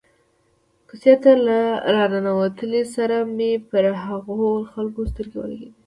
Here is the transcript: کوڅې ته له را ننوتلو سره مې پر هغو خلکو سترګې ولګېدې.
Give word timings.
کوڅې 0.87 1.13
ته 1.23 1.31
له 1.45 1.59
را 1.93 2.03
ننوتلو 2.11 2.81
سره 2.95 3.17
مې 3.35 3.51
پر 3.69 3.83
هغو 4.05 4.49
خلکو 4.73 5.01
سترګې 5.11 5.37
ولګېدې. 5.41 5.69